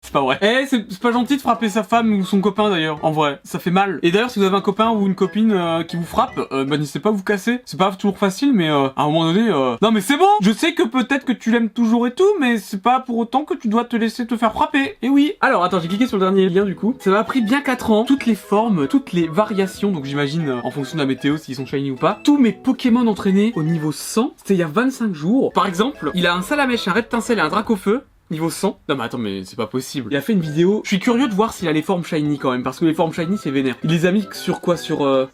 c'est 0.05 0.13
pas 0.13 0.21
vrai. 0.21 0.37
Eh, 0.41 0.65
c'est 0.67 0.99
pas 0.99 1.11
gentil 1.11 1.35
de 1.35 1.41
frapper 1.41 1.67
sa 1.67 1.83
femme 1.83 2.13
ou 2.13 2.23
son 2.23 2.39
copain 2.39 2.69
d'ailleurs. 2.69 2.99
En 3.03 3.11
vrai, 3.11 3.39
ça 3.43 3.59
fait 3.59 3.71
mal. 3.71 3.99
Et 4.03 4.11
d'ailleurs, 4.11 4.29
si 4.29 4.39
vous 4.39 4.45
avez 4.45 4.55
un 4.55 4.61
copain 4.61 4.91
ou 4.91 5.07
une 5.07 5.15
copine 5.15 5.51
euh, 5.51 5.83
qui 5.83 5.95
vous 5.95 6.05
frappe, 6.05 6.39
euh, 6.51 6.63
bah 6.63 6.77
n'hésitez 6.77 6.99
pas 6.99 7.09
à 7.09 7.11
vous 7.11 7.23
casser. 7.23 7.61
C'est 7.65 7.77
pas 7.77 7.91
toujours 7.91 8.17
facile, 8.17 8.53
mais 8.53 8.69
euh, 8.69 8.89
à 8.95 9.03
un 9.03 9.05
moment 9.05 9.25
donné, 9.25 9.49
euh... 9.49 9.75
non 9.81 9.91
mais 9.91 10.01
c'est 10.01 10.17
bon. 10.17 10.27
Je 10.41 10.51
sais 10.51 10.73
que 10.73 10.83
peut-être 10.83 11.25
que 11.25 11.33
tu 11.33 11.51
l'aimes 11.51 11.69
toujours 11.69 12.05
et 12.07 12.13
tout, 12.13 12.27
mais 12.39 12.59
c'est 12.59 12.81
pas 12.81 12.99
pour 12.99 13.17
autant 13.17 13.43
que 13.45 13.55
tu 13.55 13.67
dois 13.67 13.83
te 13.83 13.95
laisser 13.95 14.27
te 14.27 14.37
faire 14.37 14.53
frapper. 14.53 14.97
Et 15.01 15.09
oui. 15.09 15.33
Alors 15.41 15.63
attends, 15.63 15.79
j'ai 15.79 15.87
cliqué 15.87 16.07
sur 16.07 16.17
le 16.17 16.25
dernier 16.25 16.49
lien 16.49 16.65
du 16.65 16.75
coup. 16.75 16.95
Ça 16.99 17.09
m'a 17.09 17.23
pris 17.23 17.41
bien 17.41 17.61
4 17.61 17.91
ans. 17.91 18.05
Toutes 18.05 18.27
les 18.27 18.35
formes, 18.35 18.87
toutes 18.87 19.11
les 19.11 19.27
variations. 19.27 19.91
Donc 19.91 20.05
j'imagine 20.05 20.61
en 20.63 20.71
fonction 20.71 20.95
de 20.95 21.01
la 21.01 21.07
météo 21.07 21.37
s'ils 21.37 21.55
sont 21.55 21.65
shiny 21.65 21.91
ou 21.91 21.95
pas. 21.95 22.19
Tous 22.23 22.37
mes 22.37 22.51
Pokémon 22.51 23.07
entraînés 23.07 23.53
au 23.55 23.63
niveau 23.63 23.91
100. 23.91 24.33
C'était 24.37 24.53
il 24.53 24.59
y 24.59 24.63
a 24.63 24.67
25 24.67 25.13
jours. 25.13 25.51
Par 25.51 25.65
exemple, 25.65 26.11
il 26.13 26.27
a 26.27 26.35
un 26.35 26.41
Salamèche, 26.41 26.87
un 26.87 26.93
Reptincelle 26.93 27.39
et 27.39 27.41
un 27.41 27.49
Dracofeu. 27.49 28.03
Niveau 28.31 28.49
100 28.49 28.79
Non 28.89 28.95
mais 28.95 29.03
attends 29.03 29.17
mais 29.17 29.43
c'est 29.45 29.55
pas 29.55 29.67
possible. 29.67 30.09
Il 30.11 30.17
a 30.17 30.21
fait 30.21 30.33
une 30.33 30.41
vidéo. 30.41 30.81
Je 30.83 30.89
suis 30.89 30.99
curieux 30.99 31.27
de 31.27 31.33
voir 31.33 31.53
s'il 31.53 31.67
a 31.67 31.71
les 31.73 31.81
formes 31.83 32.03
shiny 32.03 32.39
quand 32.39 32.51
même 32.51 32.63
parce 32.63 32.79
que 32.79 32.85
les 32.85 32.93
formes 32.93 33.13
shiny 33.13 33.37
c'est 33.37 33.51
vénère. 33.51 33.75
Il 33.83 33.91
les 33.91 34.05
a 34.05 34.11
mis 34.11 34.25
sur 34.33 34.61
quoi? 34.61 34.77
Sur 34.77 35.05
euh... 35.05 35.27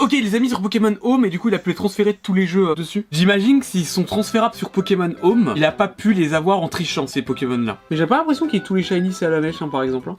Ok, 0.00 0.12
il 0.12 0.24
les 0.24 0.34
a 0.34 0.40
mis 0.40 0.48
sur 0.48 0.60
Pokémon 0.60 0.94
Home 1.02 1.24
et 1.24 1.30
du 1.30 1.38
coup 1.38 1.48
il 1.48 1.54
a 1.54 1.58
pu 1.58 1.70
les 1.70 1.74
transférer 1.76 2.14
tous 2.14 2.34
les 2.34 2.46
jeux 2.46 2.70
euh, 2.70 2.74
dessus. 2.74 3.06
J'imagine 3.12 3.60
que 3.60 3.66
s'ils 3.66 3.86
sont 3.86 4.02
transférables 4.04 4.54
sur 4.56 4.70
Pokémon 4.70 5.14
Home, 5.22 5.52
il 5.56 5.64
a 5.64 5.72
pas 5.72 5.88
pu 5.88 6.12
les 6.12 6.34
avoir 6.34 6.60
en 6.60 6.68
trichant 6.68 7.06
ces 7.06 7.22
Pokémon 7.22 7.58
là. 7.58 7.78
Mais 7.90 7.96
j'ai 7.96 8.06
pas 8.06 8.18
l'impression 8.18 8.46
qu'il 8.46 8.58
y 8.58 8.62
ait 8.62 8.66
tous 8.66 8.74
les 8.74 8.82
shiny 8.82 9.12
c'est 9.12 9.24
à 9.26 9.30
la 9.30 9.40
mèche 9.40 9.62
hein, 9.62 9.68
par 9.68 9.82
exemple. 9.82 10.10
hein. 10.10 10.18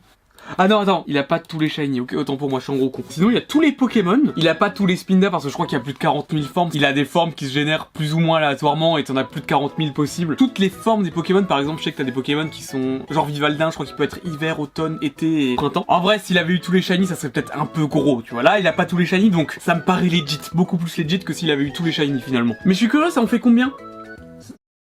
Ah 0.58 0.68
non, 0.68 0.80
attends, 0.80 1.04
il 1.08 1.18
a 1.18 1.24
pas 1.24 1.40
tous 1.40 1.60
les 1.60 1.70
shiny, 1.70 2.00
ok, 2.00 2.14
autant 2.14 2.38
pour 2.38 2.50
moi, 2.50 2.60
je 2.60 2.66
suis 2.66 2.74
un 2.74 2.78
gros 2.78 2.90
con. 2.90 3.04
Sinon, 3.10 3.30
il 3.30 3.38
a 3.38 3.42
tous 3.42 3.62
les 3.62 3.72
Pokémon, 3.72 4.20
il 4.38 4.48
a 4.48 4.56
pas 4.56 4.70
tous 4.70 4.86
les 4.86 4.96
Spinda 4.96 5.30
parce 5.30 5.44
que 5.44 5.50
je 5.50 5.54
crois 5.54 5.66
qu'il 5.66 5.78
y 5.78 5.82
a 5.82 5.84
plus 5.84 5.94
de 5.94 5.98
40 5.98 6.28
000 6.32 6.44
formes. 6.44 6.70
Il 6.74 6.86
a 6.86 6.94
des 6.94 7.06
formes 7.06 7.34
qui 7.34 7.48
se 7.48 7.54
génèrent 7.54 7.88
plus 7.88 8.14
ou 8.14 8.20
moins 8.20 8.38
aléatoirement 8.38 8.98
et 8.98 9.04
t'en 9.04 9.16
as 9.18 9.24
plus 9.24 9.42
de 9.42 9.46
40 9.46 9.74
000 9.78 9.92
possibles. 9.92 10.36
Toutes 10.36 10.60
les 10.60 10.70
formes 10.70 11.04
des 11.04 11.12
Pokémon, 11.12 11.44
par 11.44 11.60
exemple, 11.60 11.80
je 11.80 11.86
sais 11.86 11.92
que 11.92 11.98
t'as 11.98 12.04
des 12.04 12.12
Pokémon 12.12 12.48
qui 12.48 12.64
sont 12.64 13.00
genre 13.10 13.26
Vivaldin, 13.26 13.70
je 13.70 13.74
crois 13.76 13.86
qu'il 13.86 13.96
peut 13.96 14.04
être 14.04 14.20
hiver, 14.24 14.60
automne, 14.60 14.98
été 15.02 15.52
et 15.52 15.56
printemps. 15.56 15.86
En 15.88 16.00
vrai, 16.00 16.20
s'il 16.20 16.38
avait 16.38 16.54
eu 16.54 16.60
tous 16.60 16.72
les 16.72 16.82
shiny, 16.82 17.08
ça 17.08 17.16
serait 17.16 17.30
peut-être 17.30 17.58
un 17.58 17.66
peu 17.66 17.88
gros, 17.88 18.22
tu 18.22 18.34
vois. 18.34 18.44
Là, 18.44 18.60
il 18.60 18.68
a 18.68 18.74
pas 18.74 18.86
tous 18.86 18.98
les 18.98 19.06
shiny, 19.06 19.30
donc 19.30 19.58
ça 19.60 19.76
me 19.76 19.82
paraît 19.82 20.08
legit, 20.08 20.40
beaucoup 20.54 20.78
plus 20.78 20.96
legit 20.98 21.20
que 21.20 21.34
s'il 21.34 21.52
avait 21.52 21.64
eu 21.64 21.74
tous 21.74 21.84
les 21.84 21.92
shiny 21.92 22.22
finalement. 22.22 22.56
Mais 22.66 22.74
je 22.74 22.80
suis 22.80 22.88
curieux, 22.88 23.10
ça 23.10 23.22
en 23.22 23.28
fait 23.28 23.40
combien? 23.40 23.74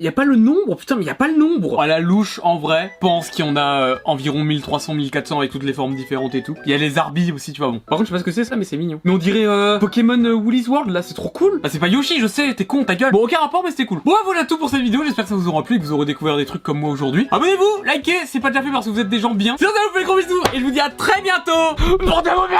Y 0.02 0.08
a 0.08 0.12
pas 0.12 0.24
le 0.24 0.36
nombre, 0.36 0.76
putain, 0.76 0.96
mais 0.96 1.04
y 1.04 1.10
a 1.10 1.14
pas 1.14 1.28
le 1.28 1.36
nombre. 1.36 1.80
À 1.80 1.86
la 1.86 2.00
louche, 2.00 2.40
en 2.42 2.58
vrai, 2.58 2.92
pense 3.00 3.30
qu'il 3.30 3.44
y 3.44 3.48
en 3.48 3.56
a 3.56 3.82
euh, 3.82 3.96
environ 4.04 4.42
1300, 4.42 4.94
1400 4.94 5.38
avec 5.38 5.50
toutes 5.50 5.62
les 5.62 5.72
formes 5.72 5.94
différentes 5.94 6.34
et 6.34 6.42
tout. 6.42 6.56
Il 6.66 6.72
y 6.72 6.74
a 6.74 6.78
les 6.78 6.98
Arby 6.98 7.32
aussi, 7.32 7.52
tu 7.52 7.60
vois. 7.60 7.70
Bon, 7.70 7.78
par 7.78 7.98
contre, 7.98 8.08
je 8.08 8.08
sais 8.08 8.14
pas 8.14 8.18
ce 8.18 8.24
que 8.24 8.32
c'est 8.32 8.44
ça, 8.44 8.56
mais 8.56 8.64
c'est 8.64 8.76
mignon. 8.76 9.00
Mais 9.04 9.12
on 9.12 9.18
dirait 9.18 9.46
euh, 9.46 9.78
Pokémon 9.78 10.22
euh, 10.24 10.32
Woolly's 10.32 10.68
World, 10.68 10.90
là, 10.90 11.02
c'est 11.02 11.14
trop 11.14 11.28
cool. 11.28 11.60
Ah, 11.62 11.68
c'est 11.68 11.78
pas 11.78 11.88
Yoshi, 11.88 12.20
je 12.20 12.26
sais, 12.26 12.54
t'es 12.54 12.64
con, 12.64 12.84
ta 12.84 12.94
gueule. 12.94 13.12
Bon, 13.12 13.24
aucun 13.24 13.38
rapport, 13.38 13.62
mais 13.64 13.70
c'était 13.70 13.86
coul. 13.86 14.00
Bon, 14.04 14.14
voilà 14.24 14.44
tout 14.44 14.58
pour 14.58 14.68
cette 14.68 14.82
vidéo. 14.82 15.02
J'espère 15.04 15.24
que 15.24 15.30
ça 15.30 15.36
vous 15.36 15.48
aura 15.48 15.62
plu 15.62 15.76
et 15.76 15.78
que 15.78 15.84
vous 15.84 15.92
aurez 15.92 16.06
découvert 16.06 16.36
des 16.36 16.46
trucs 16.46 16.62
comme 16.62 16.80
moi 16.80 16.90
aujourd'hui. 16.90 17.28
Abonnez-vous, 17.30 17.84
likez, 17.84 18.26
c'est 18.26 18.40
pas 18.40 18.48
déjà 18.48 18.62
fait 18.62 18.70
parce 18.70 18.86
que 18.86 18.90
vous 18.90 19.00
êtes 19.00 19.08
des 19.08 19.20
gens 19.20 19.34
bien. 19.34 19.56
Sur 19.56 19.68
ça, 19.70 19.76
je 19.82 19.88
vous 19.88 19.94
fais 19.94 20.00
des 20.00 20.06
gros 20.06 20.16
bisous 20.16 20.42
et 20.54 20.58
je 20.58 20.64
vous 20.64 20.70
dis 20.70 20.80
à 20.80 20.90
très 20.90 21.22
bientôt. 21.22 21.76
Bordel, 22.04 22.32